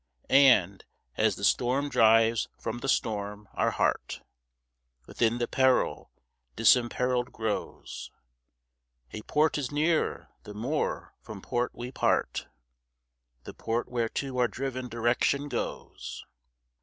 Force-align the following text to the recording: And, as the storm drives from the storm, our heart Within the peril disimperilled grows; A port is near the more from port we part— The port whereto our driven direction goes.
And, 0.31 0.83
as 1.15 1.35
the 1.35 1.43
storm 1.43 1.87
drives 1.87 2.47
from 2.57 2.79
the 2.79 2.89
storm, 2.89 3.47
our 3.53 3.69
heart 3.69 4.23
Within 5.05 5.37
the 5.37 5.47
peril 5.47 6.11
disimperilled 6.55 7.31
grows; 7.31 8.09
A 9.11 9.21
port 9.21 9.59
is 9.59 9.71
near 9.71 10.31
the 10.41 10.55
more 10.55 11.13
from 11.21 11.39
port 11.39 11.75
we 11.75 11.91
part— 11.91 12.47
The 13.43 13.53
port 13.53 13.89
whereto 13.89 14.35
our 14.39 14.47
driven 14.47 14.89
direction 14.89 15.47
goes. 15.47 16.25